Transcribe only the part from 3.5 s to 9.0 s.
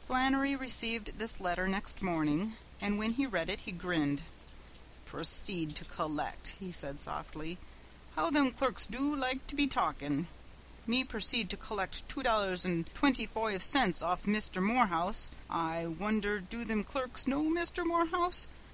he grinned. "Proceed to collect," he said softly. "How thim clerks